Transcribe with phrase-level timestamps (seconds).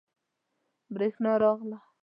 [0.93, 1.79] بریښنا راغله